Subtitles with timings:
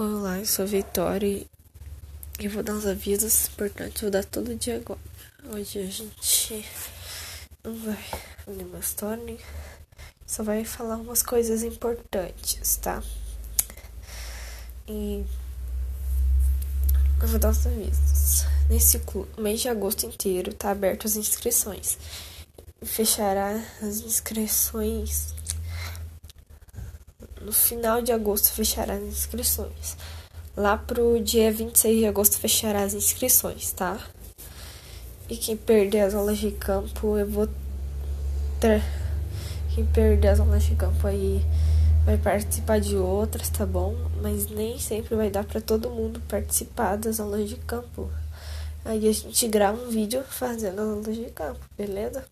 [0.00, 1.44] Olá, eu sou a Vitória
[2.38, 5.00] e vou dar uns avisos importantes, vou dar todo dia agora.
[5.52, 6.64] Hoje a gente
[7.64, 8.04] não vai
[8.44, 9.36] fazer uma história,
[10.24, 13.02] só vai falar umas coisas importantes, tá?
[14.86, 15.24] E
[17.20, 18.44] eu vou dar os avisos.
[18.70, 19.00] Nesse
[19.36, 21.98] mês de agosto inteiro tá aberto as inscrições.
[22.84, 25.34] Fechará as inscrições
[27.48, 29.96] no final de agosto fechará as inscrições.
[30.54, 33.98] Lá pro dia 26 de agosto fechará as inscrições, tá?
[35.30, 37.48] E quem perder as aulas de campo, eu vou
[38.60, 38.82] ter.
[39.74, 41.40] Quem perder as aulas de campo aí
[42.04, 43.96] vai participar de outras, tá bom?
[44.20, 48.10] Mas nem sempre vai dar para todo mundo participar das aulas de campo.
[48.84, 52.26] Aí a gente grava um vídeo fazendo as aulas de campo, beleza?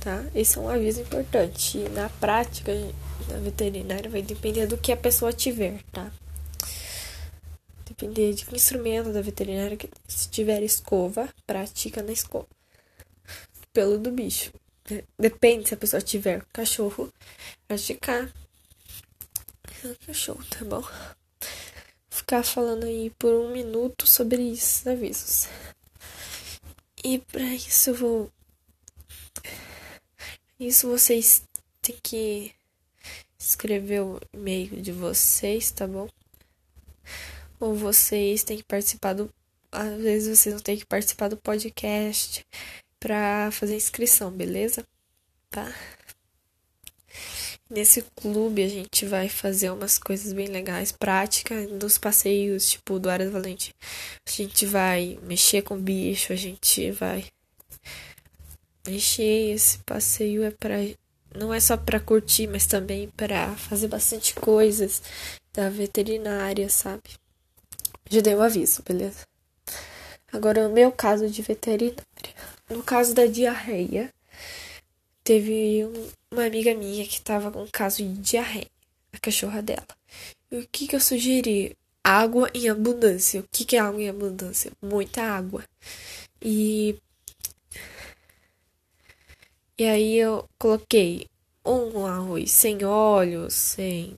[0.00, 0.24] Tá?
[0.34, 1.78] Esse é um aviso importante.
[1.78, 2.72] E na prática,
[3.28, 6.10] da veterinária vai depender do que a pessoa tiver, tá?
[7.84, 12.46] Depender de que instrumento da veterinária que se tiver escova, pratica na escova.
[13.72, 14.52] Pelo do bicho.
[15.18, 17.12] Depende se a pessoa tiver cachorro,
[17.66, 18.32] praticar
[20.06, 20.82] cachorro, tá bom?
[22.10, 25.48] Ficar falando aí por um minuto sobre isso, avisos.
[27.04, 28.32] E para isso eu vou.
[30.58, 31.42] Isso vocês
[31.80, 32.52] têm que
[33.38, 36.08] escrever o e-mail de vocês, tá bom?
[37.60, 39.32] Ou vocês têm que participar do.
[39.70, 42.44] Às vezes vocês não têm que participar do podcast
[42.98, 44.84] para fazer inscrição, beleza?
[45.48, 45.72] Tá?
[47.70, 53.10] Nesse clube a gente vai fazer umas coisas bem legais, prática dos passeios, tipo do
[53.10, 53.74] Área Valente.
[54.26, 57.26] A gente vai mexer com bicho, a gente vai
[58.88, 59.54] mexer.
[59.54, 60.76] Esse passeio é pra
[61.36, 65.02] não é só para curtir, mas também para fazer bastante coisas
[65.52, 67.10] da veterinária, sabe?
[68.08, 69.26] Já dei um aviso, beleza?
[70.32, 72.04] Agora, o meu caso de veterinária.
[72.68, 74.12] No caso da diarreia,
[75.22, 78.70] teve um, uma amiga minha que tava com um caso de diarreia,
[79.12, 79.86] a cachorra dela.
[80.50, 81.76] E o que, que eu sugeri?
[82.02, 83.40] Água em abundância.
[83.40, 84.72] O que, que é água em abundância?
[84.80, 85.62] Muita água.
[86.40, 86.96] E
[89.78, 91.26] e aí eu coloquei
[91.64, 94.16] um arroz sem óleo, sem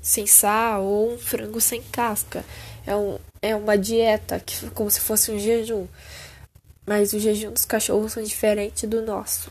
[0.00, 2.44] sem sal ou um frango sem casca.
[2.86, 5.88] É, um, é uma dieta que como se fosse um jejum.
[6.86, 9.50] Mas o jejum dos cachorros são diferente do nosso.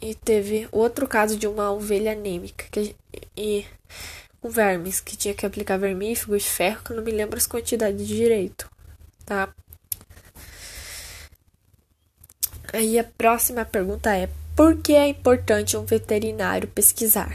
[0.00, 2.96] E teve outro caso de uma ovelha anêmica que,
[3.36, 3.66] e
[4.40, 7.46] com vermes, que tinha que aplicar vermífugo e ferro, que eu não me lembro as
[7.46, 8.70] quantidades direito,
[9.26, 9.52] tá?
[12.72, 17.34] Aí a próxima pergunta é: por que é importante um veterinário pesquisar?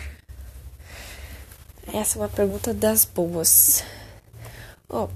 [1.91, 3.83] Essa é uma pergunta das boas.
[4.87, 5.07] Oh,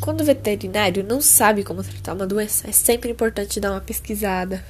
[0.00, 4.64] quando o veterinário não sabe como tratar uma doença, é sempre importante dar uma pesquisada.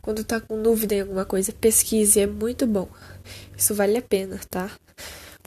[0.00, 2.88] Quando tá com dúvida em alguma coisa, pesquise, é muito bom.
[3.56, 4.70] Isso vale a pena, tá?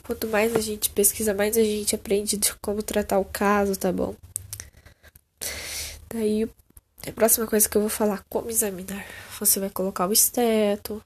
[0.04, 3.90] Quanto mais a gente pesquisa, mais a gente aprende de como tratar o caso, tá
[3.90, 4.14] bom?
[6.12, 6.46] Daí
[7.06, 9.04] a próxima coisa que eu vou falar, como examinar.
[9.38, 11.02] Você vai colocar o esteto,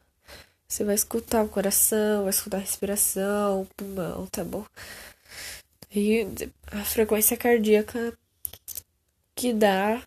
[0.67, 4.67] você vai escutar o coração, vai escutar a respiração, o pulmão, tá bom?
[5.95, 6.27] E
[6.67, 8.13] a frequência cardíaca
[9.37, 10.03] que dá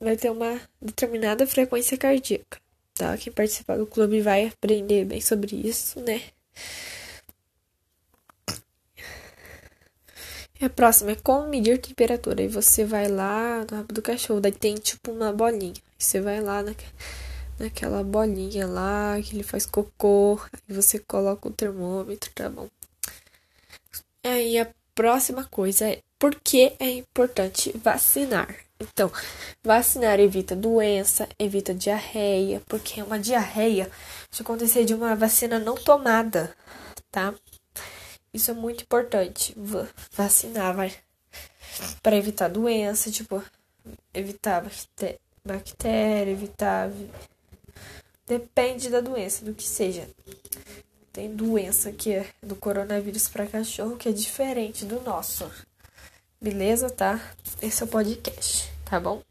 [0.00, 2.58] vai ter uma determinada frequência cardíaca,
[2.94, 3.16] tá?
[3.18, 6.22] Quem participar do clube vai aprender bem sobre isso, né?
[10.60, 12.42] E a próxima é como medir temperatura.
[12.42, 15.72] Aí você vai lá no rabo do cachorro, daí tem tipo uma bolinha.
[15.72, 16.74] Aí você vai lá na,
[17.58, 20.38] naquela bolinha lá que ele faz cocô.
[20.68, 22.68] Aí você coloca o termômetro, tá bom?
[24.22, 28.54] Aí a próxima coisa é por que é importante vacinar.
[28.78, 29.10] Então,
[29.64, 33.90] vacinar evita doença, evita diarreia, porque uma diarreia
[34.30, 36.54] se acontecer de uma vacina não tomada,
[37.10, 37.34] tá?
[38.32, 39.54] Isso é muito importante.
[40.12, 40.94] Vacinar, vai.
[42.02, 43.42] Para evitar doença, tipo,
[44.14, 44.64] evitar
[45.44, 46.90] bactéria, evitar.
[48.26, 50.08] Depende da doença, do que seja.
[51.12, 55.50] Tem doença que é do coronavírus para cachorro que é diferente do nosso.
[56.40, 57.20] Beleza, tá?
[57.60, 59.22] Esse é o podcast, tá bom?